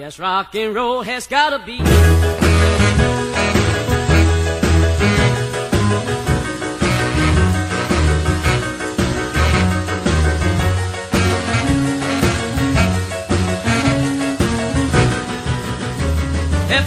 [0.00, 1.74] Yes, rock and roll has gotta be.
[1.74, 1.80] If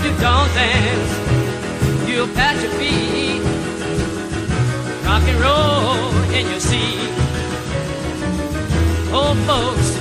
[0.04, 1.14] you don't dance,
[2.10, 3.44] you'll pat your feet.
[5.06, 7.12] Rock and roll in your seat.
[9.14, 9.98] Old folks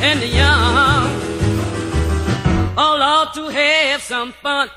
[0.00, 1.01] and the young
[3.32, 4.68] ought to have some fun.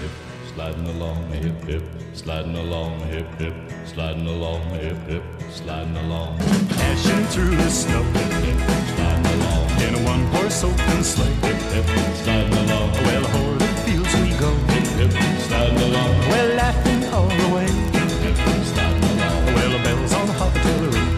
[0.00, 0.10] Hip,
[0.54, 1.82] Sliding along, hip hip,
[2.14, 8.02] sliding along, hip hip, sliding along, hip hip, sliding along, Dashing through the snow.
[8.02, 8.58] Hip, hip,
[8.96, 11.34] sliding along, in a one horse open sleigh.
[11.46, 14.50] hip hip, sliding along, Well, o'er the fields we go.
[14.72, 17.68] hip hip, sliding along, Well, laughing all the way.
[17.98, 21.12] hip hip, sliding along, Well, the bells on the hospitillery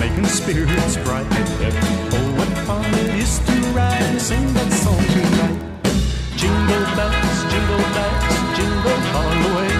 [0.00, 1.26] making spirits bright.
[1.34, 1.49] hip
[4.20, 5.56] sing that song tonight.
[6.36, 9.72] Jingle bells, jingle bells, jingle all the way.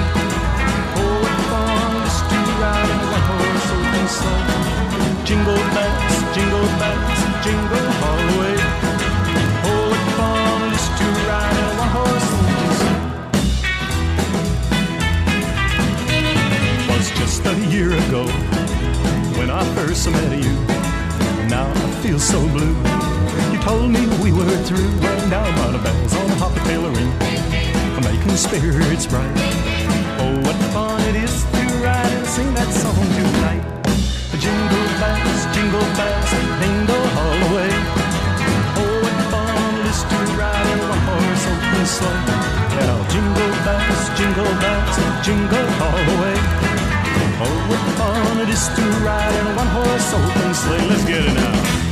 [0.96, 4.48] Oh, what fun is to ride in a horse open sleigh.
[5.28, 8.56] Jingle bells, jingle bells, jingle all the way.
[9.68, 12.00] Oh, what fun is to ride in a.
[16.88, 18.24] Was just a year ago
[19.36, 20.79] when I first met you.
[21.50, 22.76] Now I feel so blue.
[23.50, 27.10] You told me we were through, and now my bells on Hoppy tailoring,
[28.06, 29.34] making spirits bright.
[30.22, 33.66] Oh, what fun it is to ride and sing that song tonight.
[34.38, 36.30] Jingle bells, jingle bells,
[36.62, 37.72] jingle all the way.
[38.78, 42.24] Oh, what fun it is to ride in a horse open sleigh.
[42.78, 46.19] Now jingle bells, jingle bells, jingle all the way.
[48.68, 50.88] To ride in a one horse open sleigh.
[50.88, 51.89] Let's get it now.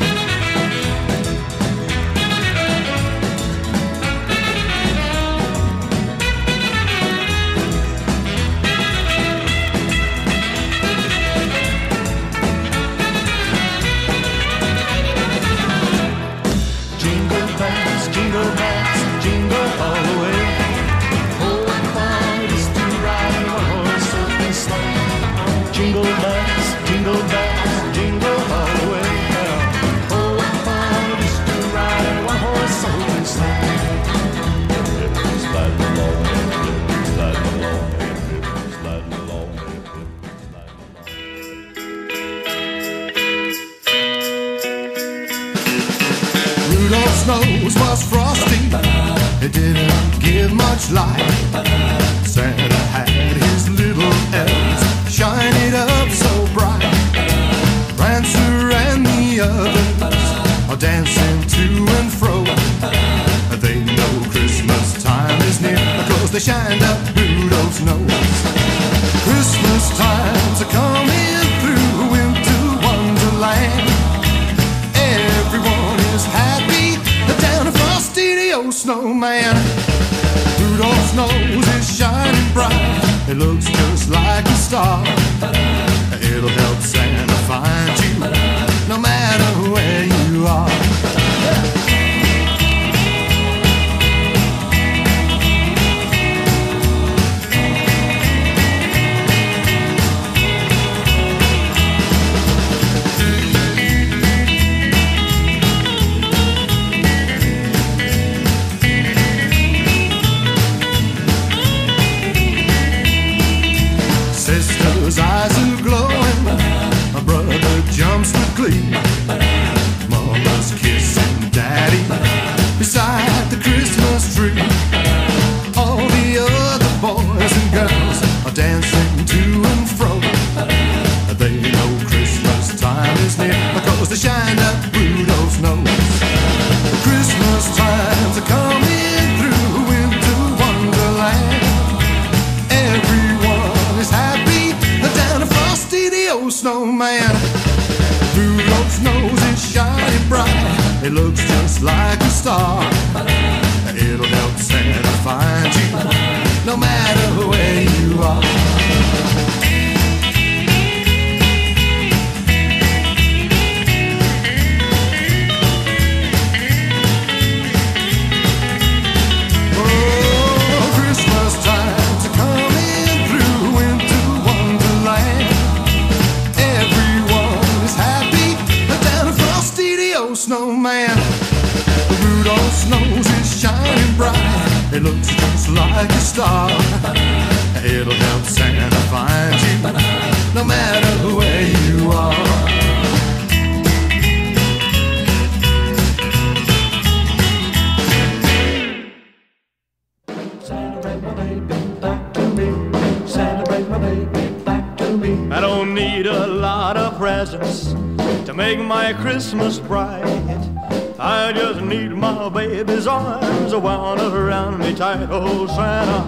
[214.88, 215.28] Me tight.
[215.30, 216.22] Oh, Santa,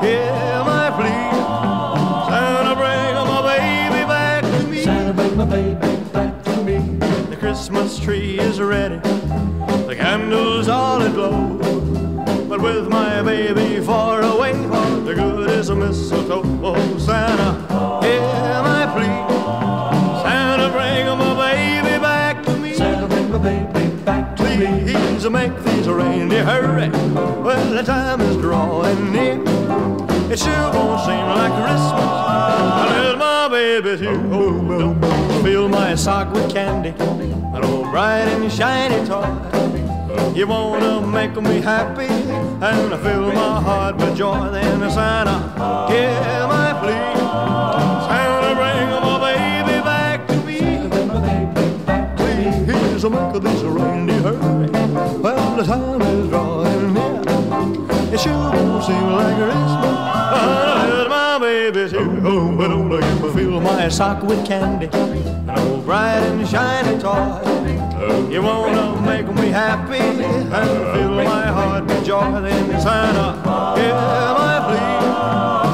[0.00, 1.30] hear my plea.
[2.28, 4.82] Santa, bring my baby back to me.
[4.82, 6.78] Santa, bring my baby back to me.
[7.30, 8.96] The Christmas tree is ready.
[9.86, 11.58] The candles all aglow.
[12.48, 16.42] But with my baby far away, all the good is a mistletoe.
[16.62, 17.52] Oh, Santa,
[18.02, 19.16] hear my plea.
[20.22, 22.72] Santa, bring my baby back to me.
[22.74, 24.35] Santa, bring my baby back to me.
[24.56, 26.88] Please make these reindeer hurry.
[26.88, 29.38] Well, the time is drawing near.
[30.32, 32.10] It sure won't seem like Christmas
[32.82, 34.18] unless my baby's here.
[34.32, 39.28] Oh, don't fill my sock with candy, an old bright and shiny toy.
[40.34, 44.48] You wanna make me happy and fill my heart with joy.
[44.52, 45.38] Then Santa,
[45.90, 47.14] hear my plea.
[48.08, 50.60] Santa, bring my baby back to me.
[52.16, 54.15] Please make this reindeer
[55.56, 57.22] the time is drawing near.
[58.12, 59.96] It sure won't seem like Christmas
[60.36, 62.20] unless my baby's here.
[62.24, 66.98] Oh, but don't let me fill my sock with candy, an old bright and shiny
[67.00, 67.40] toy.
[68.30, 70.50] You wanna make me happy and
[70.92, 72.40] fill my heart with joy.
[72.42, 75.65] Then Santa, hear my plea.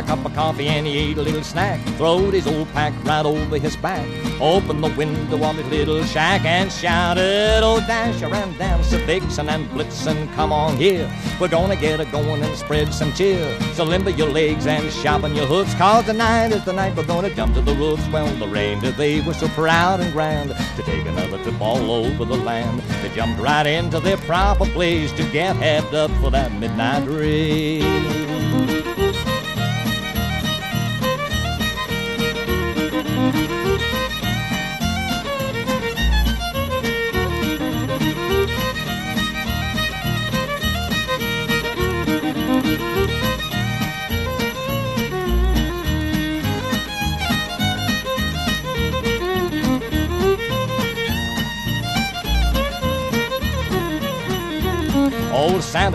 [0.00, 1.78] A cup of coffee and he ate a little snack.
[1.96, 4.06] Throwed his old pack right over his back.
[4.40, 9.68] Opened the window of his little shack and shouted, Oh, Dasher and Dancer, Vixen and
[9.70, 11.10] Blitzen, come on here.
[11.40, 13.58] We're gonna get a going and spread some cheer.
[13.74, 17.34] So limber your legs and sharpen your hooves, cause tonight is the night we're gonna
[17.34, 18.06] jump to the roofs.
[18.08, 22.24] Well, the reindeer, they were so proud and grand to take another trip all over
[22.24, 22.80] the land.
[23.02, 28.39] They jumped right into their proper place to get hepped up for that midnight race.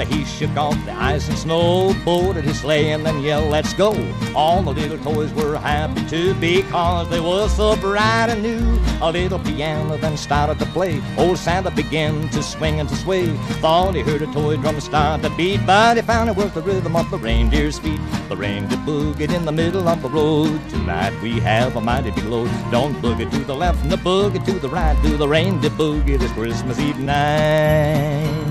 [0.04, 3.94] He shook off the ice and snow, boarded his sleigh and then yelled, let's go.
[4.36, 8.80] All the little toys were happy too because they were so bright and new.
[9.02, 11.02] A little piano then started to play.
[11.18, 13.28] Old Santa began to swing and to sway.
[13.62, 16.62] Thought he heard a toy drum start to beat, but he found it was the
[16.62, 18.00] rhythm of the reindeer's feet.
[18.30, 20.60] The reindeer boogied in the middle of the road.
[20.70, 22.50] Tonight we have a mighty big load.
[22.72, 24.98] Don't boogie to the left and the boogie to the right.
[25.04, 28.45] Do the reindeer boogie this Christmas Eve night.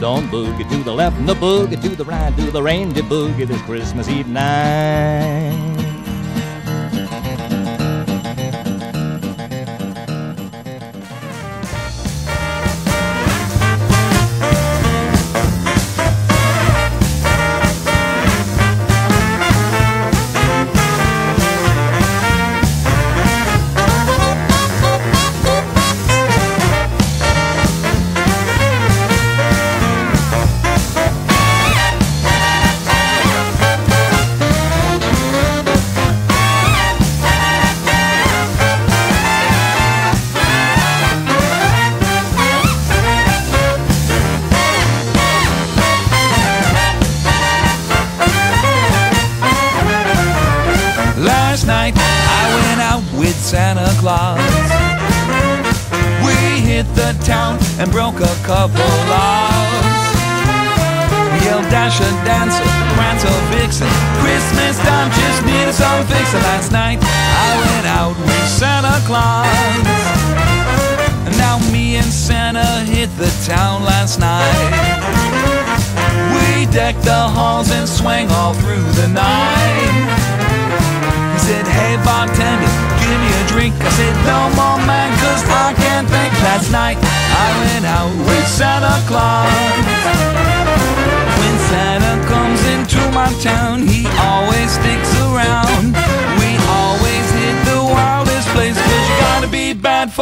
[0.00, 2.34] Don't boogie to the left and the boogie to the right.
[2.36, 5.75] Do the reindeer boogie this Christmas Eve night.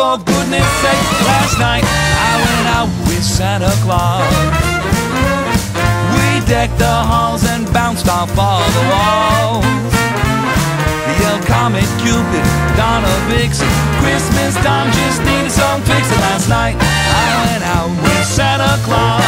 [0.04, 1.06] For goodness sake.
[1.24, 4.28] Last night I went out with Santa Claus.
[6.12, 9.64] We decked the halls and bounced off all the walls.
[11.20, 12.44] Yelled Comet Cupid,
[12.76, 13.72] Donner Vixen.
[14.04, 16.20] Christmas time just needed some fixing.
[16.20, 19.23] Last night I went out with Santa Claus.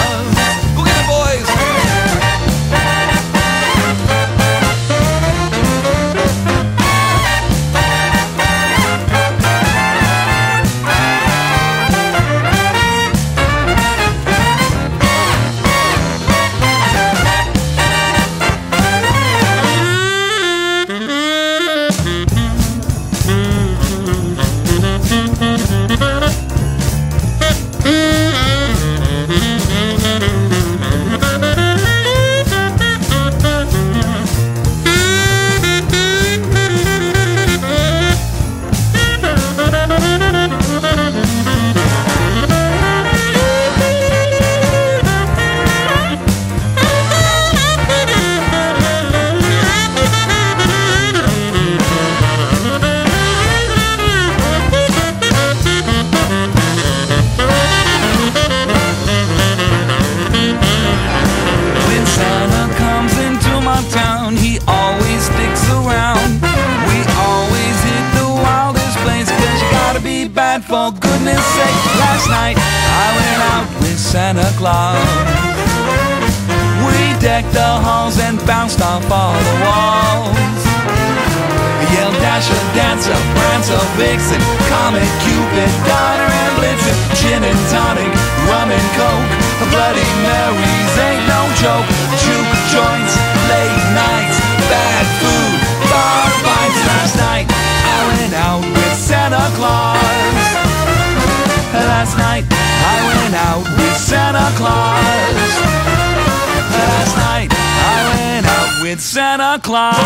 [108.87, 109.97] With Santa Claus.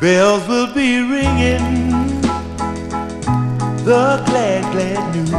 [0.00, 2.20] Bells will be ringing
[3.84, 5.30] the glad, glad news.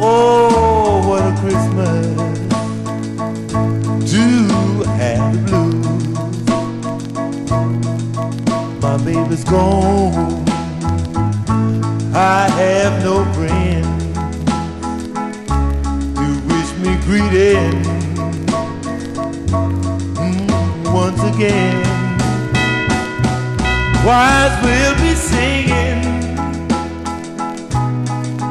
[0.00, 2.16] Oh, what a Christmas
[4.12, 4.24] to
[5.00, 6.06] have the blues.
[8.80, 10.41] My baby's gone.
[12.14, 13.84] I have no friend
[16.14, 17.82] to wish me greeting
[20.20, 21.82] mm, once again.
[24.02, 26.02] Choirs will be singing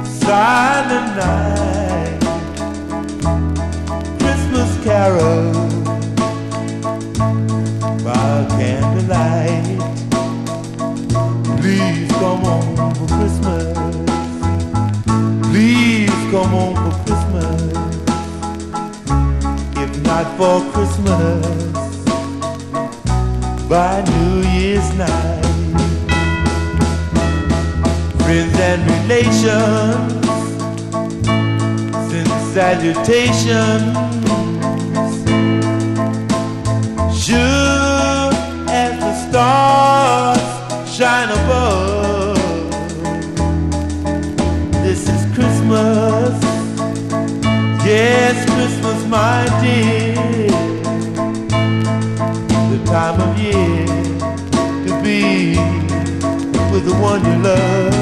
[0.06, 2.20] Silent Night
[4.18, 5.74] Christmas carols
[8.04, 9.82] by candlelight
[11.62, 12.01] Please
[12.52, 13.66] home for Christmas
[15.50, 17.62] Please come home for Christmas
[19.84, 21.72] If not for Christmas
[23.72, 25.46] by New Year's night.
[28.20, 30.28] Friends and relations
[32.10, 33.96] send salutations.
[37.18, 38.30] Sure
[38.68, 39.91] as the stars
[56.92, 57.94] the one you love.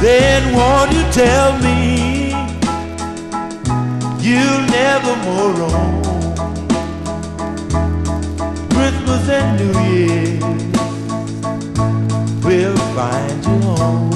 [0.00, 2.30] Then won't you tell me
[4.20, 6.02] you'll never more roam
[8.70, 10.40] Christmas and New Year
[12.46, 14.10] will find you home.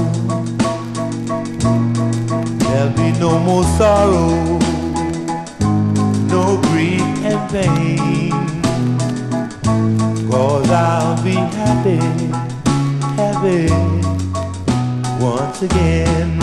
[2.58, 4.58] There'll be no more sorrow,
[6.34, 8.38] no grief and pain.
[10.30, 12.47] Cause I'll be happy
[13.48, 13.72] baby
[15.18, 16.36] once again.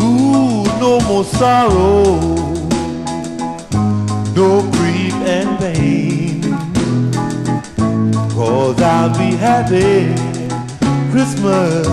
[0.00, 2.20] Ooh, no more sorrow,
[4.36, 4.71] no
[9.02, 10.14] I'll be happy
[11.10, 11.88] Christmas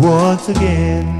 [0.00, 1.15] once again.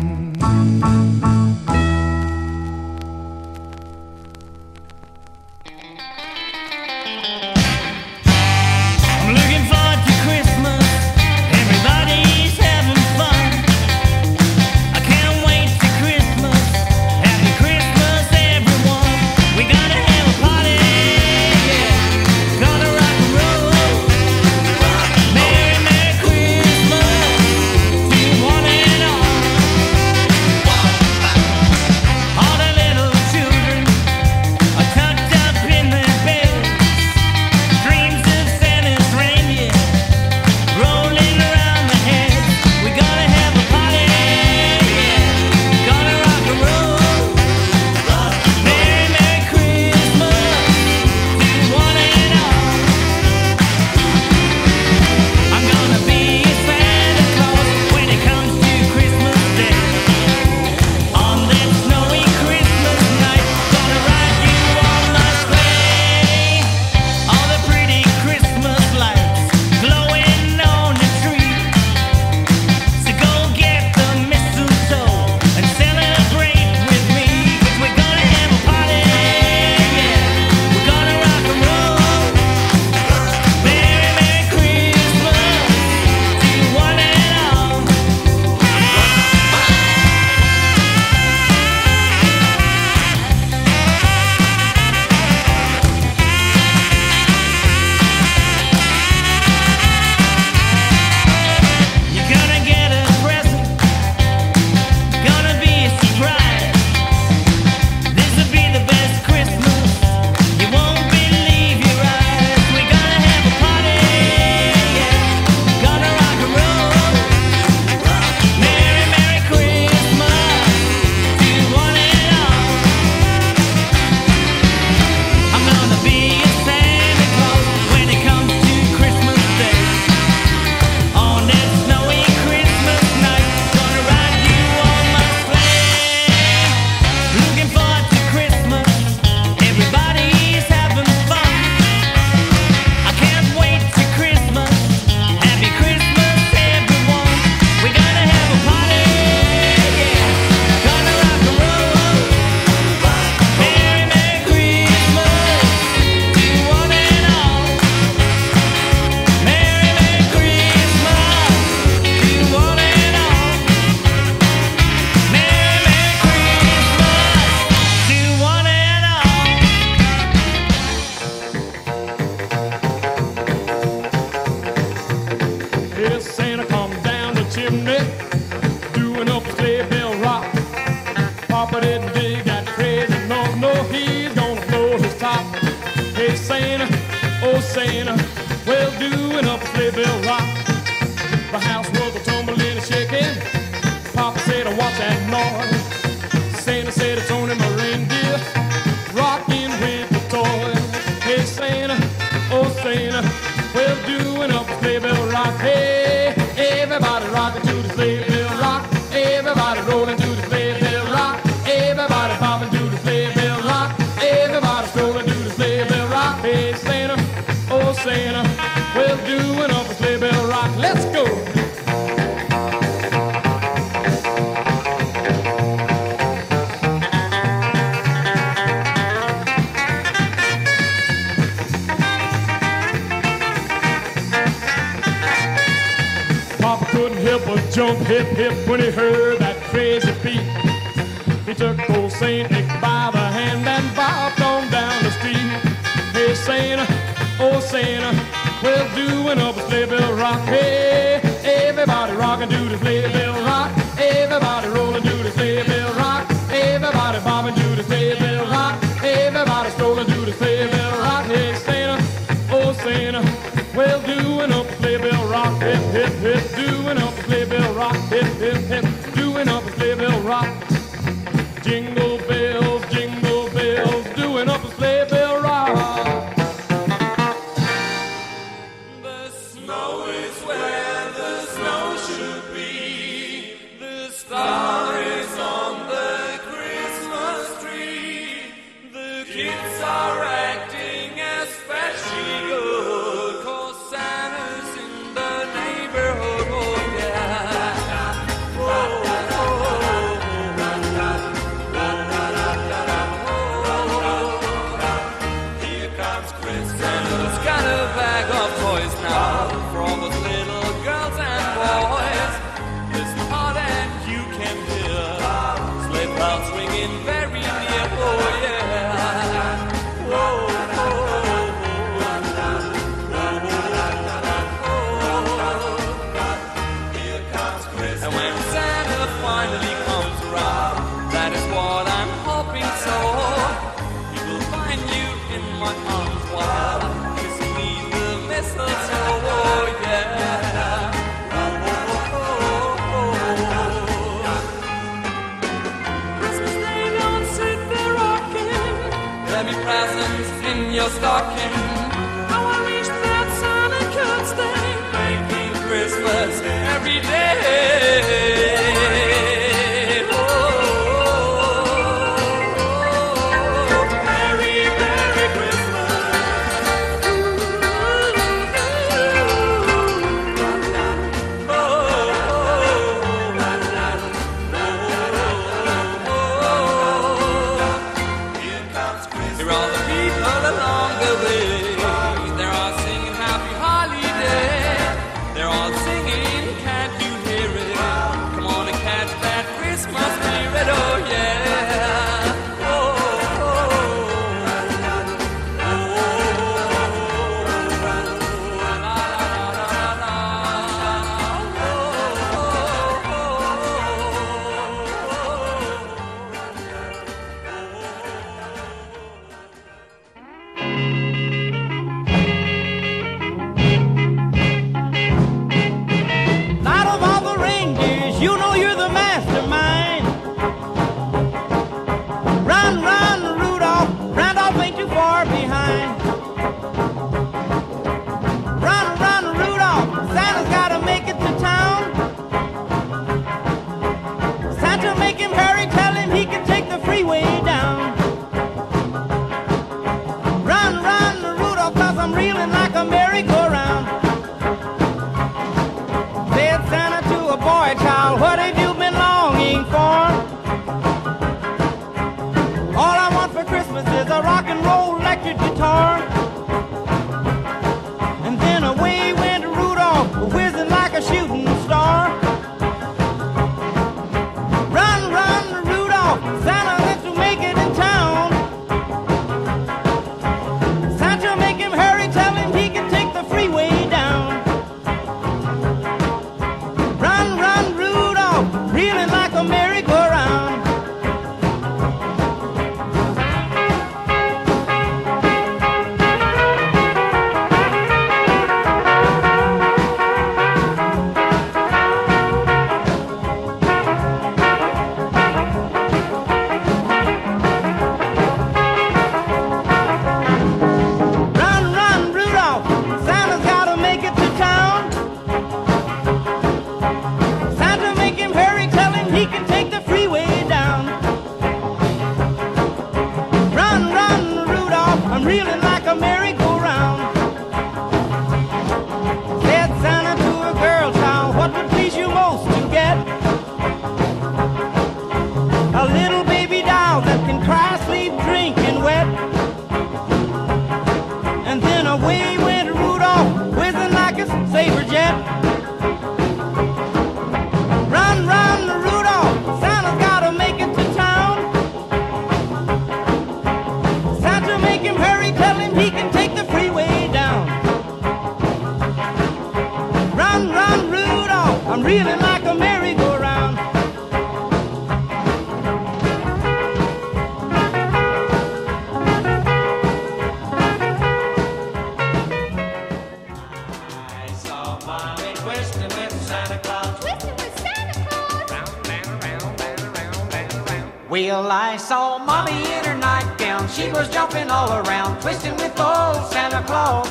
[573.77, 577.07] she was jumping all around, twisting with old Santa Claus.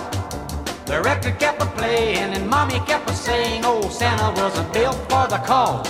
[0.86, 5.28] The record kept a playing and mommy kept a saying old Santa wasn't built for
[5.28, 5.88] the cause.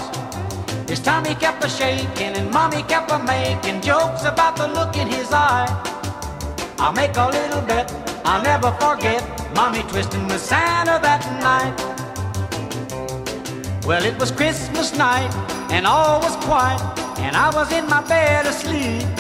[0.90, 5.08] His tummy kept a shaking and mommy kept a making jokes about the look in
[5.08, 5.72] his eye.
[6.78, 7.90] I'll make a little bet,
[8.26, 9.24] I'll never forget
[9.56, 11.76] mommy twisting with Santa that night.
[13.86, 15.34] Well, it was Christmas night
[15.72, 16.82] and all was quiet
[17.20, 19.15] and I was in my bed asleep.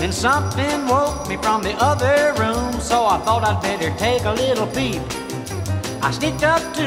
[0.00, 4.32] Then something woke me from the other room, so I thought I'd better take a
[4.32, 5.02] little peep.
[6.02, 6.86] I sneaked up to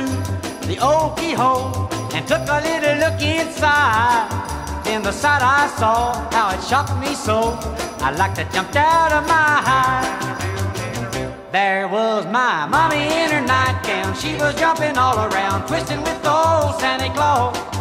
[0.65, 4.27] the old keyhole and took a little look inside.
[4.83, 7.55] Then the sight I saw, how it shocked me so,
[8.01, 10.23] I like to jumped out of my hide.
[11.51, 14.15] There was my mommy in her nightgown.
[14.15, 17.72] She was jumping all around, twisting with old Santa Claus.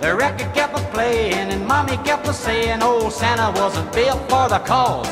[0.00, 4.48] The record kept a playing, and mommy kept a saying, Old Santa wasn't built for
[4.48, 5.08] the cause.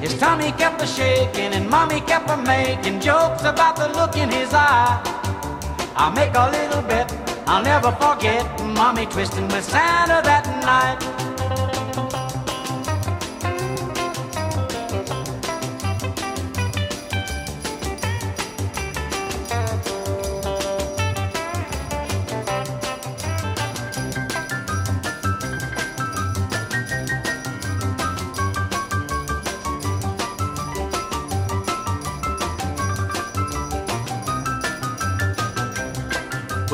[0.00, 4.30] His tummy kept a shaking, and mommy kept a making jokes about the look in
[4.30, 5.02] his eye.
[5.96, 7.12] I'll make a little bet,
[7.48, 11.15] I'll never forget mommy twisting with Santa that night.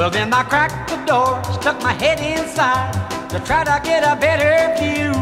[0.02, 2.90] Well, then I cracked the door, stuck my head inside
[3.30, 5.12] to try to get a better view.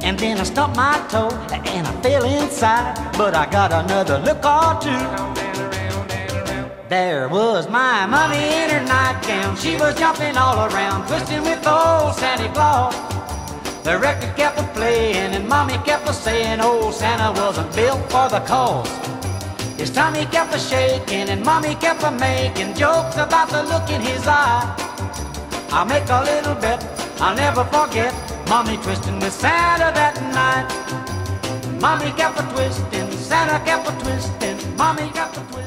[0.00, 4.42] And then I stumped my toe and I fell inside, but I got another look
[4.42, 5.04] or two.
[6.88, 9.54] There was my mommy in her nightgown.
[9.58, 12.94] She was jumping all around, twisting with old Santa Claus.
[13.84, 18.30] The record kept a playing, and mommy kept a saying, Old Santa wasn't built for
[18.30, 19.15] the cause.
[19.96, 24.02] His tummy kept a shaking and mommy kept a making jokes about the look in
[24.02, 24.76] his eye.
[25.70, 26.84] I'll make a little bet,
[27.18, 28.12] I'll never forget
[28.46, 30.68] mommy twisting with Santa that night.
[31.80, 35.66] Mommy kept a twisting, Santa kept a twisting, mommy kept a twisting.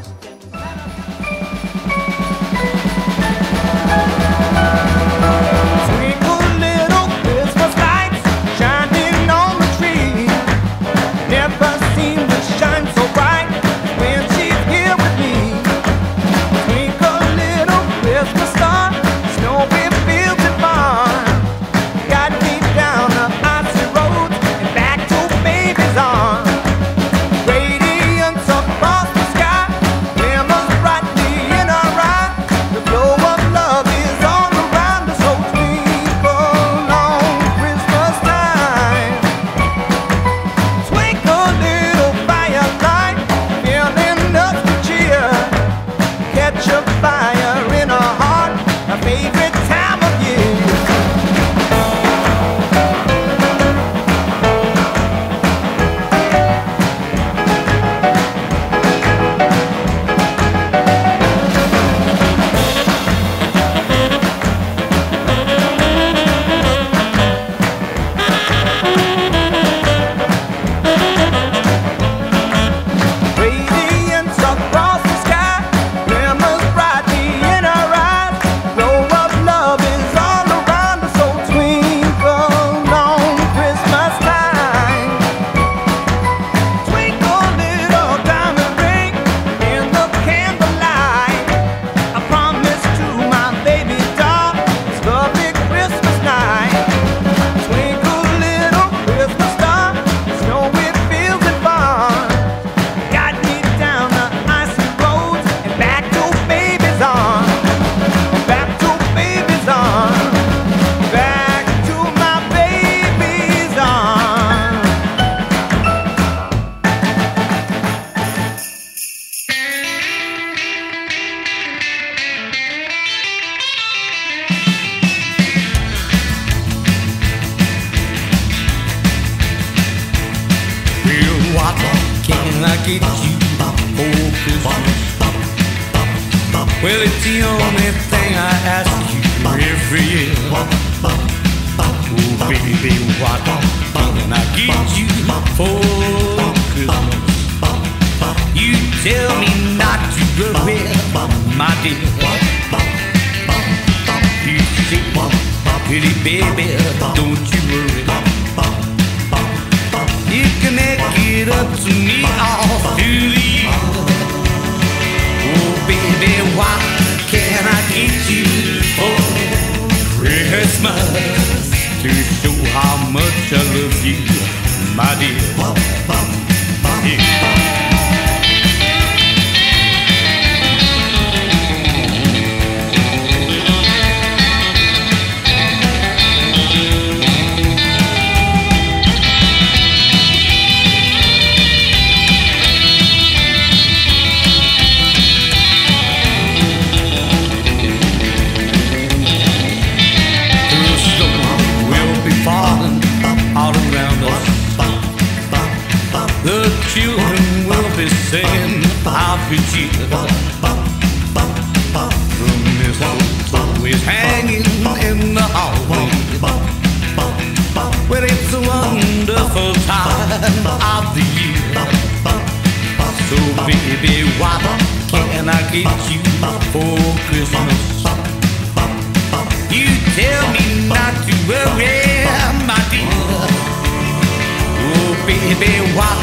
[235.57, 236.17] Baby, what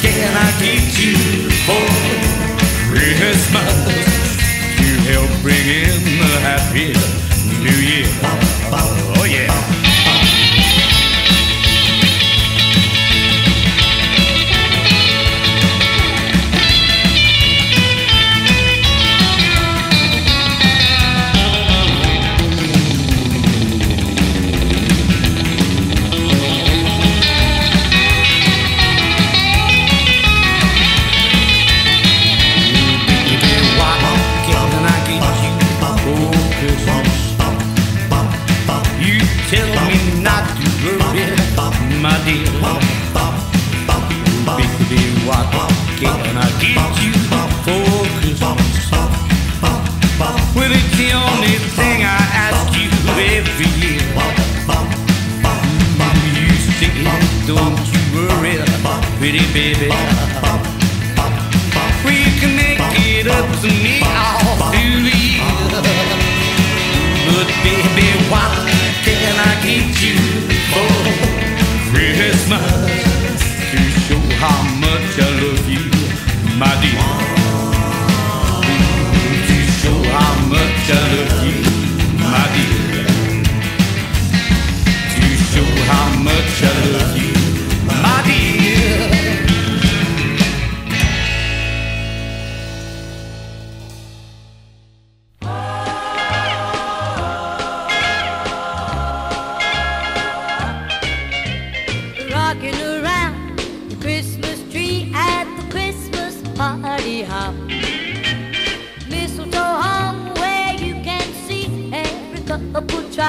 [0.00, 1.16] can I get you
[1.66, 1.84] for
[2.88, 3.72] Christmas?
[4.76, 6.94] To help bring in the happy
[7.62, 9.09] new year.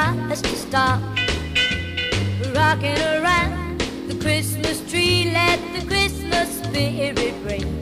[0.02, 1.02] Tries to stop.
[2.56, 7.81] Rocking around the Christmas tree, let the Christmas spirit ring.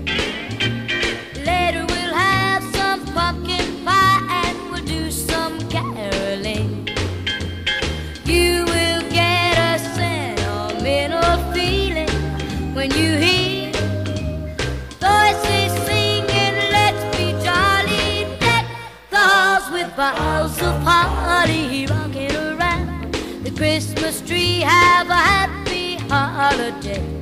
[23.60, 24.62] Christmas tree.
[24.62, 27.19] Have a happy holiday.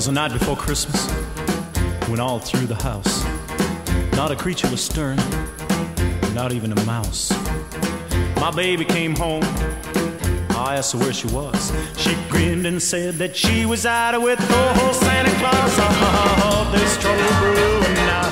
[0.00, 1.10] Twas the night before Christmas,
[2.08, 3.22] when all through the house,
[4.16, 5.20] not a creature was stirring,
[6.32, 7.30] not even a mouse.
[8.36, 9.42] My baby came home.
[10.56, 11.70] I asked her where she was.
[11.98, 15.78] She grinned and said that she was out with oh Santa Claus.
[15.78, 18.22] Uh-huh, oh, there's trouble brewing now.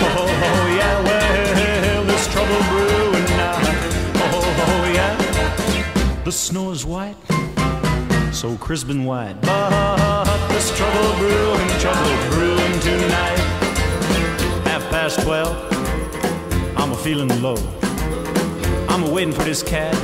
[0.00, 3.54] Oh, oh, oh yeah, well, there's trouble brewing now.
[4.16, 6.24] Oh oh, oh, oh yeah.
[6.24, 7.14] The snow is white,
[8.32, 9.36] so crisp and white.
[10.54, 13.38] There's trouble brewing, trouble brewing tonight.
[14.70, 15.56] Half past twelve,
[16.76, 17.56] I'm a feeling low.
[18.88, 19.96] I'm a waiting for this cat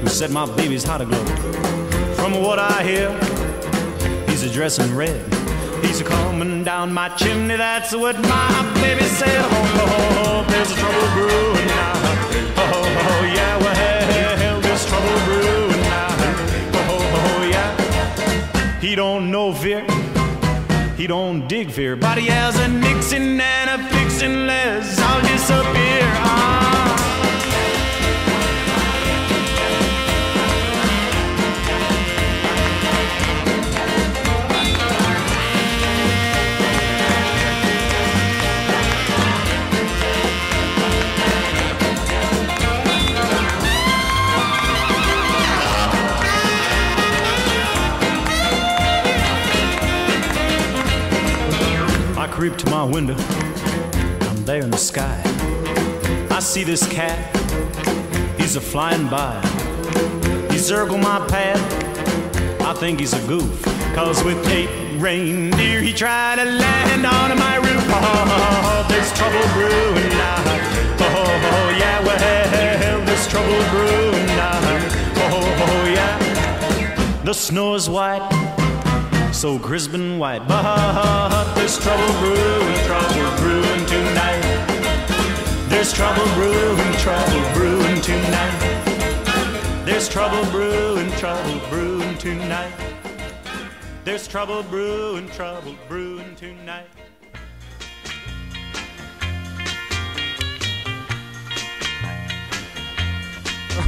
[0.00, 1.24] who set my baby's heart aglow.
[2.14, 3.10] From what I hear,
[4.30, 5.20] he's a dressing red.
[5.84, 9.28] He's a coming down my chimney, that's what my baby said.
[9.28, 11.92] Oh, oh, oh, oh there's trouble brewing now.
[12.56, 13.79] Oh, oh, oh, yeah, well,
[18.80, 19.84] He don't know fear,
[20.96, 24.98] he don't dig fear, he has a Nixon and a fixin' les.
[24.98, 26.29] I'll disappear.
[52.40, 53.14] Creep to my window.
[54.30, 55.20] I'm there in the sky.
[56.30, 57.36] I see this cat.
[58.40, 59.38] He's a flying by.
[60.50, 61.60] He circled my path.
[62.62, 63.62] I think he's a goof.
[63.94, 67.84] Cause with eight reindeer, he tried to land on my roof.
[67.88, 70.40] Oh, oh, oh, oh there's trouble brewing now.
[71.12, 74.60] Oh, yeah, well, there's trouble brewing now.
[75.28, 77.22] Oh, yeah.
[77.22, 78.59] The snow is white
[79.40, 80.46] so crisp and white.
[80.46, 84.42] But there's trouble brewing, trouble brewing tonight.
[85.70, 89.82] There's trouble brewing, trouble brewing tonight.
[89.86, 92.70] There's trouble brewing, trouble brewing tonight.
[94.04, 96.88] There's trouble brewing, trouble brewing tonight.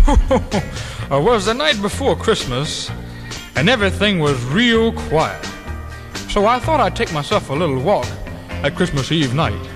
[1.11, 2.91] Oh, it was the night before Christmas,
[3.57, 5.45] and everything was real quiet.
[6.31, 8.07] So I thought I'd take myself a little walk
[8.63, 9.69] at Christmas Eve night.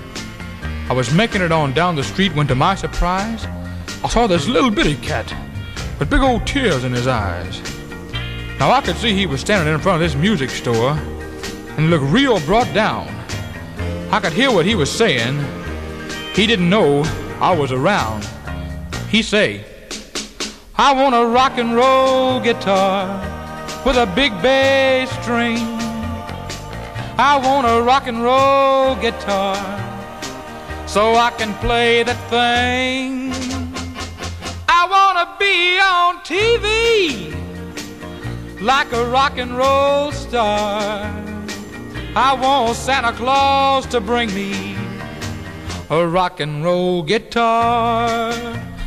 [0.89, 3.45] I was making it on down the street when, to my surprise,
[4.03, 5.31] I saw this little bitty cat
[5.99, 7.61] with big old tears in his eyes.
[8.59, 11.87] Now I could see he was standing in front of this music store and he
[11.87, 13.07] looked real brought down.
[14.11, 15.43] I could hear what he was saying.
[16.33, 17.03] He didn't know
[17.39, 18.27] I was around.
[19.09, 19.63] He say,
[20.75, 23.36] I want a rock and roll guitar
[23.87, 25.59] with a big bass string.
[27.17, 29.55] I want a rock and roll guitar
[30.85, 33.31] so I can play that thing.
[34.67, 37.31] I want to be on TV
[38.61, 41.05] like a rock and roll star.
[42.13, 44.75] I want Santa Claus to bring me
[45.89, 48.33] a rock and roll guitar.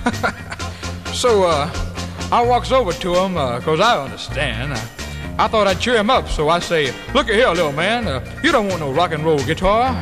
[1.15, 1.90] so uh,
[2.33, 4.75] I walks over to him because I understand.
[4.75, 8.07] I, I thought I'd cheer him up, so I say, "Look at here, little man.
[8.07, 10.01] Uh, you don't want no rock and roll guitar.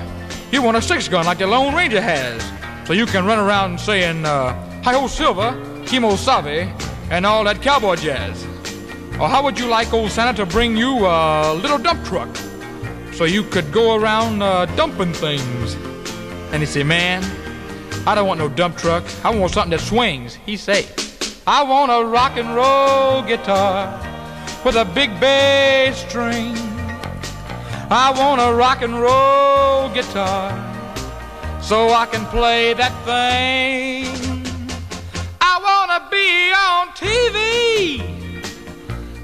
[0.52, 2.42] You want a six gun like the Lone Ranger has,
[2.86, 4.52] so you can run around saying uh,
[4.82, 5.56] "Hi ho, Silver,
[5.86, 6.68] Kimo Sabe,"
[7.10, 8.44] and all that cowboy jazz.
[9.18, 12.28] Or how would you like old Santa to bring you a little dump truck,
[13.14, 15.76] so you could go around uh, dumping things?
[16.52, 17.24] And he say, "Man,
[18.06, 19.04] I don't want no dump truck.
[19.24, 20.86] I want something that swings." He say,
[21.56, 24.08] "I want a rock and roll guitar."
[24.64, 26.54] with a big bass string.
[27.90, 30.52] I want a rock and roll guitar
[31.60, 34.06] so I can play that thing.
[35.40, 38.02] I want to be on TV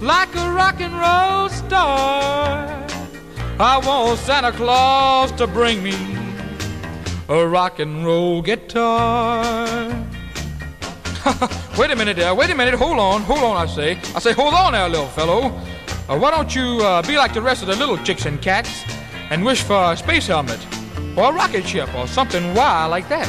[0.00, 2.86] like a rock and roll star.
[3.58, 5.96] I want Santa Claus to bring me
[7.28, 10.13] a rock and roll guitar.
[11.78, 13.98] wait a minute there, wait a minute, hold on, hold on, I say.
[14.14, 15.46] I say, hold on there, little fellow.
[16.08, 18.84] Uh, why don't you uh, be like the rest of the little chicks and cats
[19.30, 20.60] and wish for a space helmet
[21.16, 23.26] or a rocket ship or something wild like that?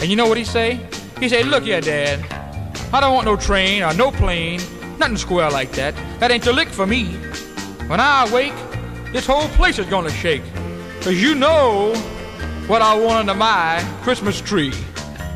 [0.00, 0.86] And you know what he say?
[1.18, 2.24] He say, look here, Dad,
[2.92, 4.60] I don't want no train or no plane,
[4.98, 5.94] nothing square like that.
[6.20, 7.06] That ain't the lick for me.
[7.88, 8.54] When I awake,
[9.12, 10.42] this whole place is gonna shake.
[11.00, 11.92] Cause you know
[12.68, 14.72] what I want under my Christmas tree.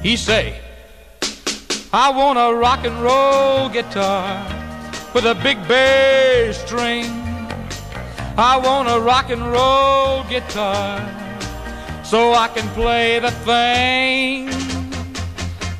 [0.02, 0.60] He say,
[1.96, 4.44] I want a rock and roll guitar
[5.14, 7.06] with a big bass string.
[8.36, 10.98] I want a rock and roll guitar
[12.02, 14.48] so I can play the thing.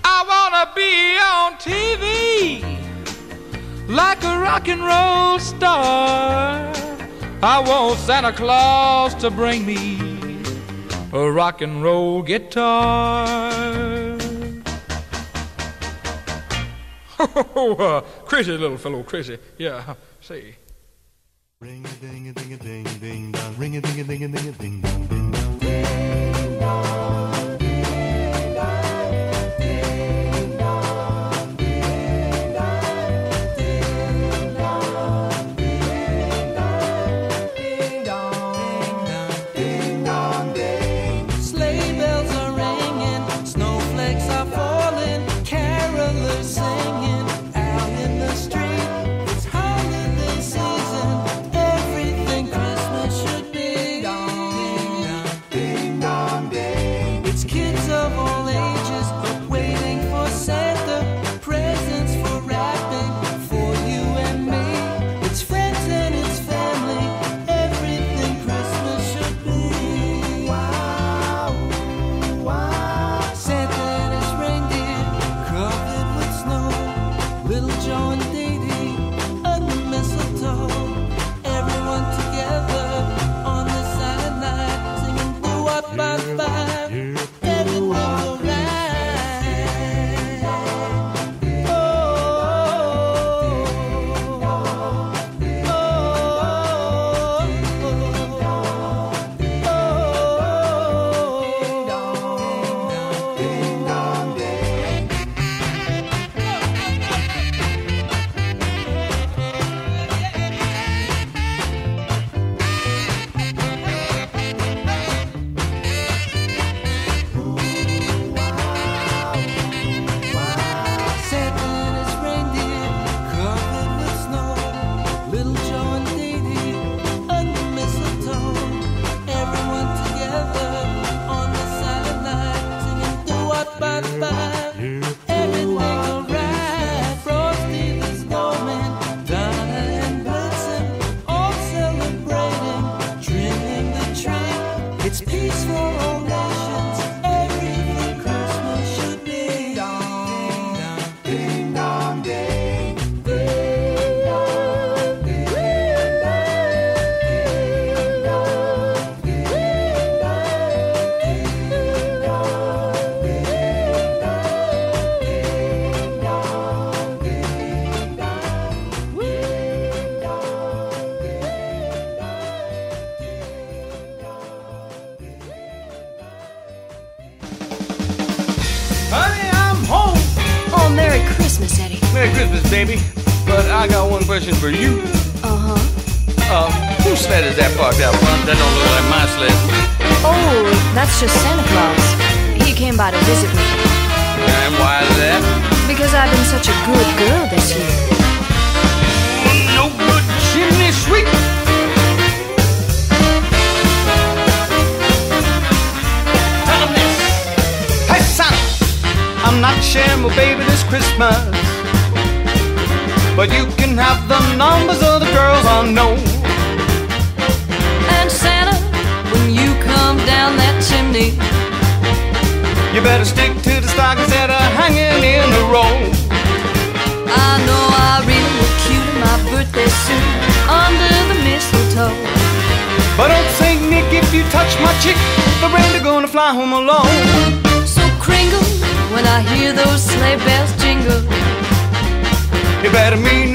[0.04, 2.62] I want to be on TV
[3.88, 6.72] like a rock and roll star.
[7.42, 9.98] I want Santa Claus to bring me
[11.12, 13.64] a rock and roll guitar.
[17.18, 19.38] Oh, uh, crazy little fellow, crazy.
[19.58, 20.54] Yeah, see.
[21.60, 23.56] Ring a ding a ding a ding ding dong.
[23.56, 25.44] Ring a ding a ding a ding a ding dong ding dong.
[26.60, 27.03] five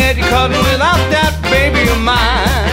[0.10, 2.68] better you're cuddling without that baby of mine.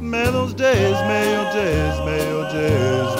[0.00, 3.19] May those days, may your days, may your days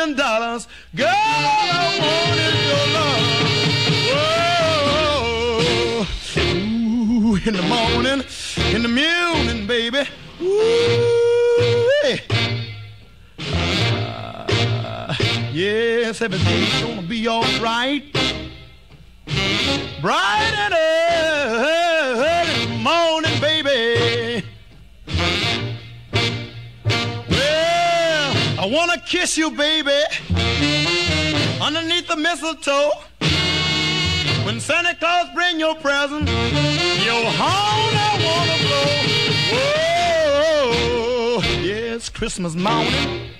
[0.00, 0.66] million dollars.
[0.94, 3.24] Girl, I wanted your love.
[4.72, 5.56] Whoa.
[6.56, 8.24] Ooh, in the morning,
[8.74, 10.02] in the morning, baby.
[10.40, 12.20] Ooh, hey.
[13.40, 15.14] uh,
[15.52, 18.04] yes, everything's gonna be alright.
[20.00, 21.09] Bright and early.
[29.10, 30.04] kiss you, baby,
[31.60, 32.92] underneath the mistletoe.
[34.44, 38.86] When Santa Claus bring your present, your horn I wanna blow.
[41.40, 43.32] Whoa, yeah, Christmas morning,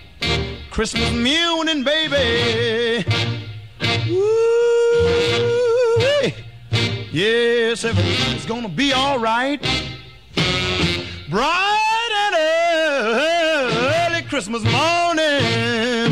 [0.73, 3.05] Christmas morning, baby.
[7.13, 9.65] Yes, everything's gonna be all right.
[11.31, 11.90] Bright
[14.41, 16.10] Christmas morning.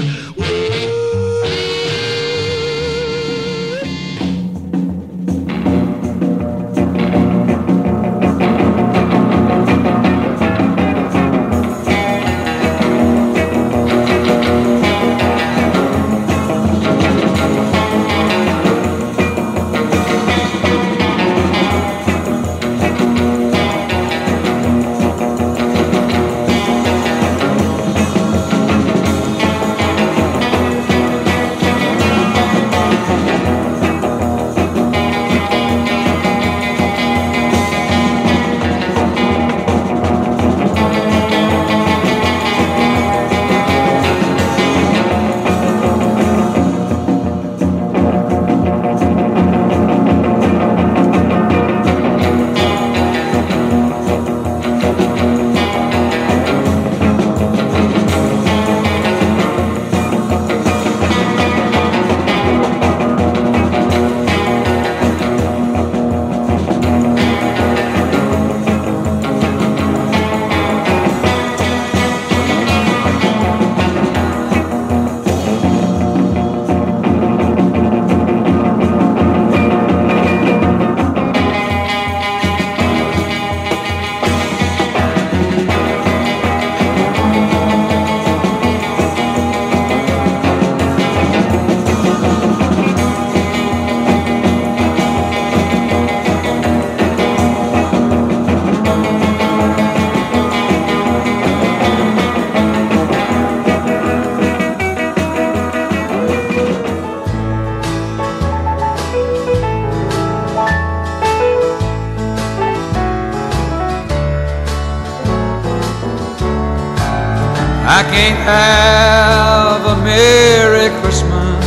[118.30, 121.64] Have a Merry Christmas,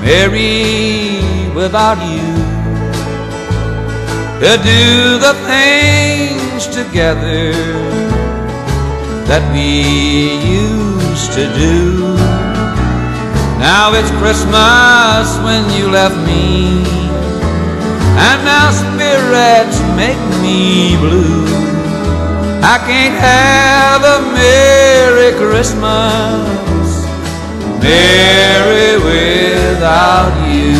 [0.00, 1.20] Merry
[1.54, 2.34] without you.
[4.40, 7.52] To do the things together
[9.26, 12.16] that we used to do.
[13.58, 16.84] Now it's Christmas when you left me,
[18.28, 21.65] and now spirits make me blue.
[22.62, 27.06] I can't have a Merry Christmas,
[27.82, 30.76] Merry without you.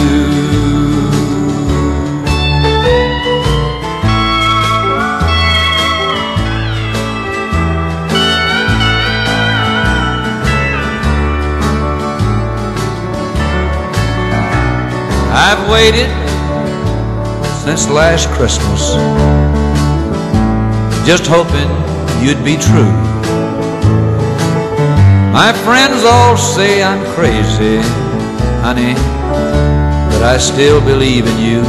[15.39, 16.11] I've waited
[17.63, 18.95] since last Christmas,
[21.07, 21.71] just hoping
[22.21, 22.93] you'd be true.
[25.33, 27.79] My friends all say I'm crazy,
[28.67, 28.95] honey,
[30.11, 31.63] but I still believe in you.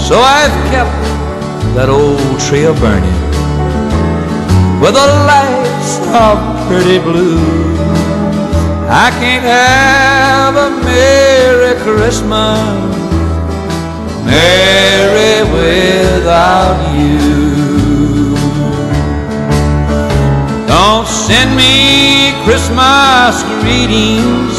[0.00, 0.96] So I've kept
[1.76, 3.20] that old tree a burning
[4.80, 7.36] with the lights of pretty blue.
[8.88, 12.95] I can't have a Merry Christmas,
[14.26, 18.34] Merry without you.
[20.66, 24.56] Don't send me Christmas greetings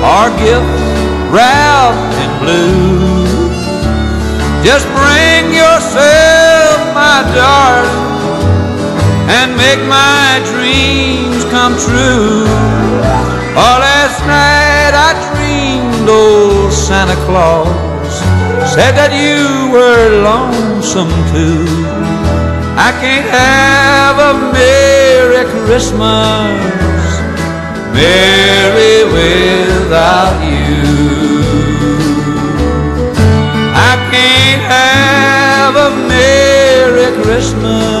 [0.00, 0.82] or gifts
[1.32, 3.24] wrapped in blue.
[4.64, 8.00] Just bring yourself, my darling,
[9.28, 12.44] and make my dreams come true.
[13.54, 17.91] Oh, last night I dreamed old Santa Claus
[18.72, 21.60] said that you were lonesome too.
[22.88, 27.04] I can't have a Merry Christmas,
[27.92, 30.88] Merry without you.
[33.76, 37.91] I can't have a Merry Christmas,